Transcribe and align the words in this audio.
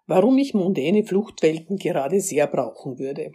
Warum 0.07 0.39
ich 0.39 0.55
mondäne 0.55 1.03
Fluchtwelten 1.03 1.79
gerade 1.79 2.21
sehr 2.21 2.47
brauchen 2.47 3.01
würde. 3.01 3.33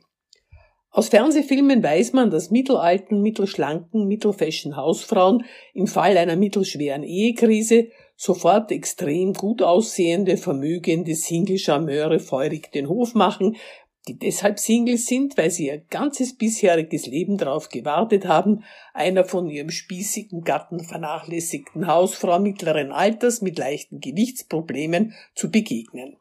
Aus 0.92 1.10
Fernsehfilmen 1.10 1.84
weiß 1.84 2.14
man, 2.14 2.32
dass 2.32 2.50
mittelalten, 2.50 3.22
mittelschlanken, 3.22 4.08
mittelfashion 4.08 4.78
Hausfrauen 4.78 5.44
im 5.74 5.88
Fall 5.88 6.18
einer 6.18 6.38
mittelschweren 6.38 7.04
Ehekrise 7.04 7.90
sofort 8.16 8.72
extrem 8.72 9.34
gut 9.34 9.62
aussehende, 9.62 10.38
vermögende 10.38 11.16
Single-Charmeure 11.16 12.20
feurig 12.20 12.72
den 12.72 12.88
Hof 12.88 13.14
machen, 13.14 13.58
die 14.08 14.18
deshalb 14.18 14.60
Single 14.60 14.98
sind, 14.98 15.38
weil 15.38 15.52
sie 15.52 15.68
ihr 15.68 15.80
ganzes 15.90 16.38
bisheriges 16.38 17.06
Leben 17.06 17.38
darauf 17.38 17.70
gewartet 17.70 18.26
haben, 18.26 18.64
einer 18.94 19.26
von 19.26 19.50
ihrem 19.50 19.70
spießigen 19.70 20.44
Gatten 20.44 20.84
vernachlässigten 20.84 21.88
Hausfrau 21.88 22.40
mittleren 22.40 22.92
Alters 22.92 23.42
mit 23.42 23.58
leichten 23.58 24.00
Gewichtsproblemen 24.00 25.14
zu 25.36 25.52
begegnen. 25.52 26.18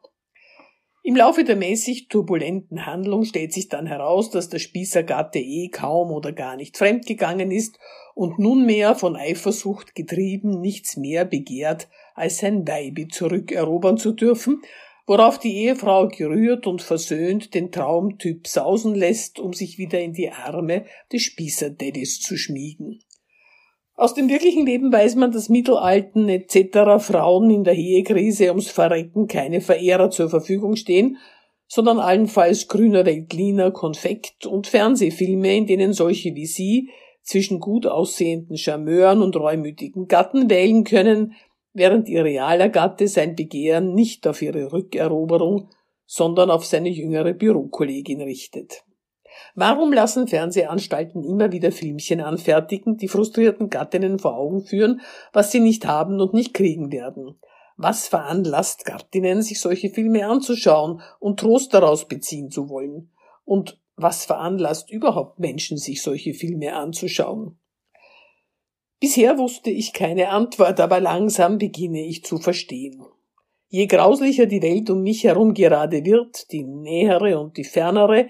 Im 1.07 1.15
Laufe 1.15 1.45
der 1.45 1.55
mäßig 1.55 2.09
turbulenten 2.09 2.85
Handlung 2.85 3.23
stellt 3.23 3.53
sich 3.53 3.69
dann 3.69 3.87
heraus, 3.87 4.29
dass 4.29 4.49
der 4.49 4.59
Spießergatte 4.59 5.39
eh 5.39 5.69
kaum 5.69 6.11
oder 6.11 6.33
gar 6.33 6.57
nicht 6.57 6.75
fremdgegangen 6.75 7.49
ist 7.49 7.79
und 8.13 8.39
nunmehr 8.39 8.93
von 8.93 9.15
Eifersucht 9.15 9.95
getrieben 9.95 10.59
nichts 10.59 10.97
mehr 10.97 11.23
begehrt, 11.23 11.87
als 12.13 12.39
sein 12.39 12.67
Weibe 12.67 13.07
zurückerobern 13.07 13.97
zu 13.97 14.11
dürfen, 14.11 14.61
worauf 15.07 15.39
die 15.39 15.55
Ehefrau 15.55 16.09
gerührt 16.09 16.67
und 16.67 16.81
versöhnt 16.81 17.53
den 17.53 17.71
Traumtyp 17.71 18.45
sausen 18.45 18.93
lässt, 18.93 19.39
um 19.39 19.53
sich 19.53 19.77
wieder 19.77 19.99
in 19.99 20.13
die 20.13 20.29
Arme 20.29 20.85
des 21.11 21.23
Spießerdaddys 21.23 22.19
zu 22.19 22.37
schmiegen. 22.37 22.99
Aus 23.95 24.13
dem 24.13 24.29
wirklichen 24.29 24.65
Leben 24.65 24.91
weiß 24.91 25.15
man, 25.15 25.31
dass 25.31 25.49
Mittelalten 25.49 26.29
etc. 26.29 27.03
Frauen 27.03 27.49
in 27.49 27.63
der 27.63 27.73
Ehekrise 27.73 28.49
ums 28.49 28.69
Verrecken 28.69 29.27
keine 29.27 29.61
Verehrer 29.61 30.11
zur 30.11 30.29
Verfügung 30.29 30.75
stehen, 30.75 31.17
sondern 31.67 31.99
allenfalls 31.99 32.67
grüner 32.67 33.05
Veltliner, 33.05 33.71
Konfekt 33.71 34.45
und 34.45 34.67
Fernsehfilme, 34.67 35.55
in 35.55 35.65
denen 35.65 35.93
solche 35.93 36.35
wie 36.35 36.45
sie 36.45 36.89
zwischen 37.23 37.59
gut 37.59 37.87
aussehenden 37.87 38.55
Charmeuren 38.55 39.21
und 39.21 39.35
reumütigen 39.35 40.07
Gatten 40.07 40.49
wählen 40.49 40.83
können, 40.83 41.33
während 41.77 42.09
ihr 42.09 42.23
realer 42.23 42.69
Gatte 42.69 43.07
sein 43.07 43.35
Begehren 43.35 43.93
nicht 43.93 44.25
auf 44.27 44.41
ihre 44.41 44.73
Rückeroberung, 44.73 45.69
sondern 46.07 46.49
auf 46.49 46.65
seine 46.65 46.89
jüngere 46.89 47.33
Bürokollegin 47.33 48.21
richtet. 48.21 48.83
Warum 49.53 49.93
lassen 49.93 50.27
Fernsehanstalten 50.27 51.23
immer 51.23 51.51
wieder 51.51 51.71
Filmchen 51.71 52.19
anfertigen, 52.19 52.97
die 52.97 53.07
frustrierten 53.07 53.69
Gattinnen 53.69 54.17
vor 54.17 54.35
Augen 54.35 54.63
führen, 54.63 55.01
was 55.33 55.51
sie 55.51 55.59
nicht 55.59 55.85
haben 55.85 56.19
und 56.19 56.33
nicht 56.33 56.55
kriegen 56.55 56.91
werden? 56.91 57.39
Was 57.75 58.07
veranlasst 58.07 58.85
Gattinnen, 58.85 59.43
sich 59.43 59.61
solche 59.61 59.91
Filme 59.91 60.25
anzuschauen 60.25 61.01
und 61.19 61.39
Trost 61.39 61.75
daraus 61.75 62.07
beziehen 62.07 62.49
zu 62.49 62.69
wollen? 62.69 63.11
Und 63.45 63.79
was 63.95 64.25
veranlasst 64.25 64.89
überhaupt 64.89 65.37
Menschen, 65.37 65.77
sich 65.77 66.01
solche 66.01 66.33
Filme 66.33 66.73
anzuschauen? 66.73 67.59
Bisher 68.99 69.37
wusste 69.37 69.69
ich 69.69 69.93
keine 69.93 70.29
Antwort, 70.29 70.79
aber 70.79 70.99
langsam 70.99 71.57
beginne 71.57 72.05
ich 72.05 72.23
zu 72.23 72.37
verstehen. 72.37 73.03
Je 73.69 73.85
grauslicher 73.85 74.45
die 74.45 74.61
Welt 74.61 74.89
um 74.89 75.01
mich 75.01 75.23
herum 75.23 75.53
gerade 75.53 76.03
wird, 76.05 76.51
die 76.51 76.63
nähere 76.63 77.39
und 77.39 77.57
die 77.57 77.63
fernere, 77.63 78.27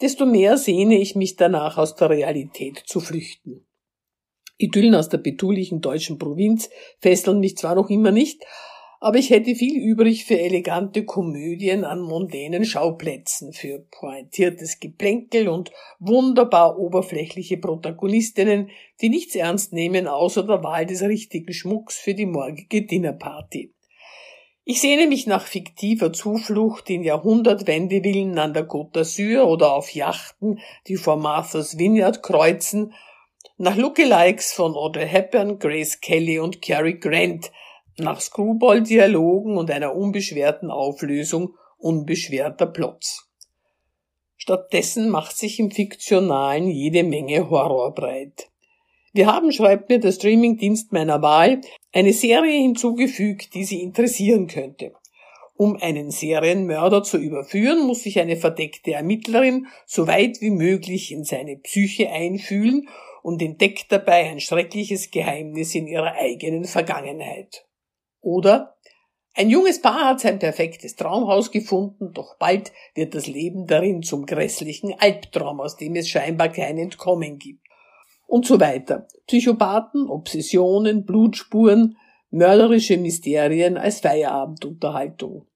desto 0.00 0.26
mehr 0.26 0.58
sehne 0.58 0.98
ich 0.98 1.16
mich 1.16 1.36
danach 1.36 1.78
aus 1.78 1.96
der 1.96 2.10
Realität 2.10 2.82
zu 2.86 3.00
flüchten. 3.00 3.66
Idyllen 4.58 4.94
aus 4.94 5.08
der 5.08 5.18
betulichen 5.18 5.80
deutschen 5.80 6.18
Provinz 6.18 6.70
fesseln 7.00 7.40
mich 7.40 7.56
zwar 7.56 7.74
noch 7.74 7.90
immer 7.90 8.10
nicht, 8.10 8.44
aber 9.00 9.18
ich 9.18 9.30
hätte 9.30 9.54
viel 9.54 9.76
übrig 9.76 10.24
für 10.24 10.38
elegante 10.38 11.04
Komödien 11.04 11.84
an 11.84 12.00
mondänen 12.00 12.64
Schauplätzen, 12.64 13.52
für 13.52 13.80
pointiertes 13.90 14.80
Geplänkel 14.80 15.48
und 15.48 15.70
wunderbar 15.98 16.78
oberflächliche 16.78 17.58
Protagonistinnen, 17.58 18.70
die 19.00 19.08
nichts 19.08 19.34
ernst 19.34 19.72
nehmen 19.72 20.06
außer 20.06 20.44
der 20.44 20.62
Wahl 20.62 20.86
des 20.86 21.02
richtigen 21.02 21.52
Schmucks 21.52 21.98
für 21.98 22.14
die 22.14 22.26
morgige 22.26 22.82
Dinnerparty. 22.82 23.72
Ich 24.64 24.80
sehne 24.80 25.06
mich 25.06 25.26
nach 25.26 25.46
fiktiver 25.46 26.12
Zuflucht 26.12 26.90
in 26.90 27.04
Jahrhundertwendevillen 27.04 28.36
an 28.38 28.52
der 28.52 28.66
Côte 28.66 28.94
d'Azur 28.94 29.44
oder 29.44 29.74
auf 29.74 29.94
Yachten, 29.94 30.58
die 30.88 30.96
vor 30.96 31.16
Martha's 31.16 31.78
Vineyard 31.78 32.22
kreuzen, 32.22 32.92
nach 33.58 33.76
Lookalikes 33.76 34.52
von 34.52 34.74
Audrey 34.74 35.06
Hepburn, 35.06 35.58
Grace 35.58 36.00
Kelly 36.00 36.38
und 36.38 36.62
Cary 36.62 36.94
Grant– 36.98 37.52
nach 37.98 38.20
Screwball-Dialogen 38.20 39.56
und 39.56 39.70
einer 39.70 39.94
unbeschwerten 39.94 40.70
Auflösung 40.70 41.54
unbeschwerter 41.78 42.66
Plots. 42.66 43.28
Stattdessen 44.36 45.08
macht 45.10 45.36
sich 45.36 45.58
im 45.58 45.70
Fiktionalen 45.70 46.68
jede 46.68 47.02
Menge 47.02 47.50
Horror 47.50 47.94
breit. 47.94 48.48
Wir 49.12 49.26
haben, 49.26 49.50
schreibt 49.50 49.88
mir 49.88 49.98
der 49.98 50.12
Streamingdienst 50.12 50.92
meiner 50.92 51.22
Wahl, 51.22 51.62
eine 51.92 52.12
Serie 52.12 52.60
hinzugefügt, 52.60 53.54
die 53.54 53.64
Sie 53.64 53.80
interessieren 53.80 54.46
könnte. 54.46 54.92
Um 55.56 55.76
einen 55.76 56.10
Serienmörder 56.10 57.02
zu 57.02 57.16
überführen, 57.16 57.86
muss 57.86 58.02
sich 58.02 58.20
eine 58.20 58.36
verdeckte 58.36 58.92
Ermittlerin 58.92 59.68
so 59.86 60.06
weit 60.06 60.42
wie 60.42 60.50
möglich 60.50 61.12
in 61.12 61.24
seine 61.24 61.56
Psyche 61.56 62.10
einfühlen 62.10 62.88
und 63.22 63.40
entdeckt 63.40 63.86
dabei 63.90 64.28
ein 64.28 64.38
schreckliches 64.38 65.10
Geheimnis 65.10 65.74
in 65.74 65.86
ihrer 65.86 66.12
eigenen 66.12 66.64
Vergangenheit. 66.64 67.65
Oder 68.26 68.74
ein 69.34 69.50
junges 69.50 69.80
Paar 69.80 70.04
hat 70.04 70.18
sein 70.18 70.40
perfektes 70.40 70.96
Traumhaus 70.96 71.52
gefunden, 71.52 72.12
doch 72.12 72.34
bald 72.38 72.72
wird 72.96 73.14
das 73.14 73.28
Leben 73.28 73.68
darin 73.68 74.02
zum 74.02 74.26
grässlichen 74.26 74.92
Albtraum, 74.98 75.60
aus 75.60 75.76
dem 75.76 75.94
es 75.94 76.08
scheinbar 76.08 76.48
kein 76.48 76.76
Entkommen 76.76 77.38
gibt. 77.38 77.64
Und 78.26 78.44
so 78.44 78.58
weiter. 78.58 79.06
Psychopathen, 79.28 80.10
Obsessionen, 80.10 81.04
Blutspuren, 81.04 81.98
mörderische 82.30 82.96
Mysterien 82.96 83.76
als 83.76 84.00
Feierabendunterhaltung. 84.00 85.46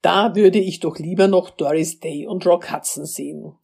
Da 0.00 0.36
würde 0.36 0.60
ich 0.60 0.78
doch 0.78 1.00
lieber 1.00 1.26
noch 1.26 1.50
Doris 1.50 1.98
Day 1.98 2.28
und 2.28 2.46
Rock 2.46 2.72
Hudson 2.72 3.06
sehen. 3.06 3.54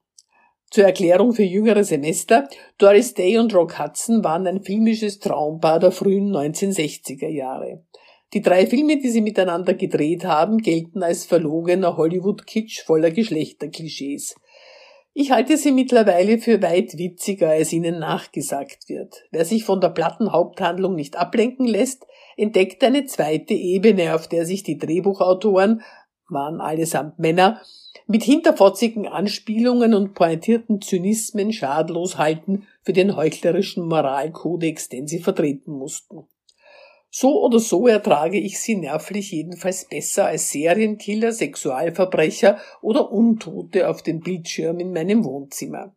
Zur 0.73 0.87
Erklärung 0.87 1.35
für 1.35 1.45
jüngere 1.45 1.85
Semester, 1.85 2.49
Doris 2.79 3.15
Day 3.15 3.39
und 3.39 3.55
Rock 3.55 3.79
Hudson 3.79 4.25
waren 4.25 4.49
ein 4.49 4.65
filmisches 4.65 5.21
Traumpaar 5.21 5.79
der 5.79 5.93
frühen 5.93 6.35
1960er 6.35 7.29
Jahre. 7.29 7.85
Die 8.33 8.43
drei 8.43 8.67
Filme, 8.67 8.99
die 8.99 9.11
sie 9.11 9.21
miteinander 9.21 9.75
gedreht 9.75 10.25
haben, 10.25 10.59
gelten 10.59 11.03
als 11.03 11.25
verlogener 11.25 11.97
Hollywood-Kitsch 11.97 12.85
voller 12.85 13.11
Geschlechterklischees. 13.11 14.35
Ich 15.17 15.31
halte 15.31 15.57
sie 15.57 15.71
mittlerweile 15.71 16.39
für 16.39 16.61
weit 16.61 16.99
witziger, 16.99 17.51
als 17.51 17.73
ihnen 17.73 18.01
nachgesagt 18.01 18.89
wird. 18.89 19.23
Wer 19.31 19.45
sich 19.45 19.63
von 19.63 19.81
der 19.81 19.91
platten 19.91 20.33
Haupthandlung 20.33 20.97
nicht 20.97 21.17
ablenken 21.17 21.67
lässt, 21.67 22.05
entdeckt 22.37 22.83
eine 22.83 23.05
zweite 23.07 23.55
Ebene, 23.55 24.17
auf 24.17 24.27
der 24.27 24.45
sich 24.45 24.65
die 24.65 24.77
Drehbuchautoren, 24.77 25.83
waren 26.29 26.61
allesamt 26.61 27.21
Männer, 27.21 27.61
mit 28.09 28.25
hinterfotzigen 28.25 29.07
Anspielungen 29.07 29.95
und 29.95 30.15
pointierten 30.15 30.81
Zynismen 30.81 31.53
schadlos 31.53 32.19
halten 32.19 32.67
für 32.83 32.93
den 32.93 33.15
heuchlerischen 33.15 33.87
Moralkodex, 33.87 34.89
den 34.89 35.07
sie 35.07 35.21
vertreten 35.21 35.73
mussten. 35.73 36.27
So 37.17 37.45
oder 37.45 37.61
so 37.61 37.87
ertrage 37.87 38.41
ich 38.41 38.59
sie 38.59 38.75
nervlich 38.75 39.31
jedenfalls 39.31 39.85
besser 39.85 40.27
als 40.27 40.51
Serienkiller, 40.51 41.31
Sexualverbrecher 41.31 42.59
oder 42.83 43.13
Untote 43.13 43.89
auf 43.89 44.03
dem 44.03 44.19
Bildschirm 44.19 44.81
in 44.81 44.93
meinem 44.93 45.25
Wohnzimmer. 45.25 45.95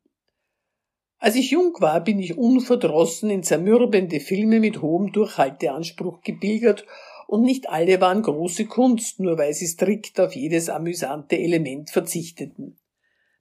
Als 1.17 1.33
ich 1.33 1.49
jung 1.49 1.73
war, 1.79 2.01
bin 2.01 2.19
ich 2.19 2.37
unverdrossen 2.37 3.31
in 3.31 3.41
zermürbende 3.41 4.19
Filme 4.19 4.59
mit 4.59 4.83
hohem 4.83 5.11
Durchhalteanspruch 5.11 6.21
gebilgert 6.21 6.85
und 7.25 7.41
nicht 7.41 7.67
alle 7.67 7.99
waren 7.99 8.21
große 8.21 8.67
Kunst, 8.67 9.19
nur 9.19 9.39
weil 9.39 9.55
sie 9.55 9.65
strikt 9.65 10.19
auf 10.19 10.35
jedes 10.35 10.69
amüsante 10.69 11.39
Element 11.39 11.89
verzichteten. 11.89 12.77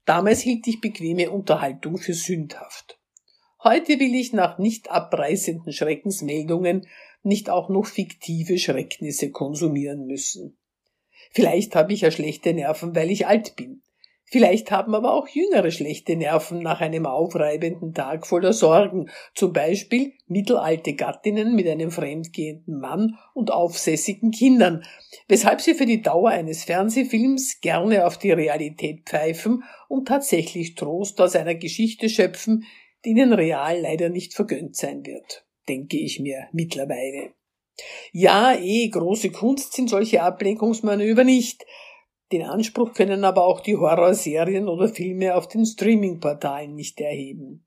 Damals 0.07 0.41
hielt 0.41 0.67
ich 0.67 0.81
bequeme 0.81 1.31
Unterhaltung 1.31 1.99
für 1.99 2.15
sündhaft. 2.15 2.99
Heute 3.63 3.99
will 3.99 4.15
ich 4.15 4.33
nach 4.33 4.59
nicht 4.59 4.91
abreißenden 4.91 5.73
Schreckensmeldungen 5.73 6.87
nicht 7.23 7.51
auch 7.51 7.69
noch 7.69 7.87
fiktive 7.87 8.59
Schrecknisse 8.59 9.31
konsumieren 9.31 10.07
müssen. 10.07 10.59
Vielleicht 11.31 11.75
habe 11.75 11.93
ich 11.93 12.03
ja 12.03 12.11
schlechte 12.11 12.55
Nerven, 12.55 12.95
weil 12.95 13.11
ich 13.11 13.27
alt 13.27 13.57
bin. 13.57 13.83
Vielleicht 14.29 14.73
haben 14.73 14.93
aber 14.97 15.15
auch 15.15 15.29
Jüngere 15.29 15.71
schlechte 15.71 16.17
Nerven 16.17 16.59
nach 16.61 16.81
einem 16.81 17.07
aufreibenden 17.07 17.95
Tag 17.95 18.27
voller 18.27 18.53
Sorgen, 18.53 19.09
zum 19.37 19.53
Beispiel 19.53 20.15
mittelalte 20.27 20.95
Gattinnen 20.95 21.55
mit 21.55 21.69
einem 21.69 21.93
fremdgehenden 21.93 22.81
Mann 22.81 23.19
und 23.35 23.53
aufsässigen 23.53 24.33
Kindern, 24.33 24.85
weshalb 25.29 25.61
sie 25.61 25.75
für 25.75 25.87
die 25.87 26.03
Dauer 26.03 26.31
eines 26.31 26.65
Fernsehfilms 26.65 27.61
gerne 27.61 28.05
auf 28.05 28.19
die 28.19 28.33
Realität 28.33 29.05
pfeifen 29.05 29.63
und 29.89 30.09
tatsächlich 30.09 30.75
Trost 30.75 31.21
aus 31.21 31.37
einer 31.37 31.55
Geschichte 31.55 32.09
schöpfen, 32.09 32.65
die 33.05 33.11
ihnen 33.11 33.33
real 33.33 33.81
leider 33.81 34.09
nicht 34.09 34.35
vergönnt 34.35 34.75
sein 34.75 35.07
wird 35.07 35.46
denke 35.69 35.99
ich 35.99 36.21
mir 36.21 36.49
mittlerweile. 36.53 37.35
Ja, 38.13 38.55
eh, 38.55 38.89
große 38.89 39.31
Kunst 39.31 39.75
sind 39.75 39.91
solche 39.91 40.23
Ablenkungsmanöver 40.23 41.25
nicht. 41.25 41.67
Den 42.33 42.43
Anspruch 42.43 42.95
können 42.95 43.25
aber 43.25 43.45
auch 43.45 43.61
die 43.61 43.77
Horrorserien 43.77 44.69
oder 44.69 44.89
Filme 44.89 45.37
auf 45.37 45.49
den 45.49 45.65
Streaming-Portalen 45.65 46.75
nicht 46.75 47.01
erheben. 47.01 47.65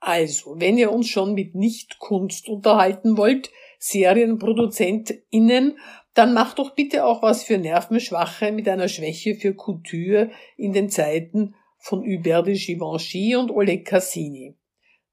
Also, 0.00 0.54
wenn 0.58 0.78
ihr 0.78 0.92
uns 0.92 1.08
schon 1.08 1.34
mit 1.34 1.54
Nicht-Kunst 1.54 2.48
unterhalten 2.48 3.16
wollt, 3.16 3.50
SerienproduzentInnen, 3.78 5.78
dann 6.14 6.34
macht 6.34 6.58
doch 6.58 6.74
bitte 6.74 7.06
auch 7.06 7.22
was 7.22 7.44
für 7.44 7.58
Nervenschwache 7.58 8.52
mit 8.52 8.68
einer 8.68 8.88
Schwäche 8.88 9.36
für 9.36 9.54
Couture 9.54 10.30
in 10.56 10.72
den 10.72 10.90
Zeiten 10.90 11.54
von 11.78 12.00
Hubert 12.00 12.48
de 12.48 12.58
Givenchy 12.58 13.36
und 13.36 13.50
Oleg 13.50 13.86
Cassini 13.86 14.56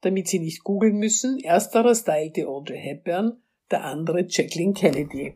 damit 0.06 0.28
Sie 0.28 0.40
nicht 0.40 0.64
googeln 0.64 0.98
müssen. 0.98 1.40
Ersterer 1.40 1.96
stylte 1.96 2.48
Audrey 2.48 2.80
Hepburn, 2.80 3.42
der 3.72 3.84
andere 3.84 4.26
Jacqueline 4.30 4.74
Kennedy. 4.74 5.36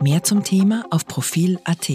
Mehr 0.00 0.22
zum 0.22 0.44
Thema 0.44 0.84
auf 0.90 1.06
Profil.at. 1.06 1.90